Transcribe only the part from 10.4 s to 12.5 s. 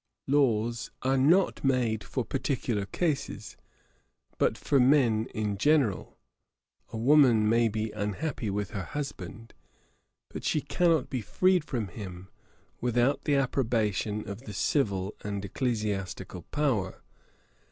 she cannot be freed from him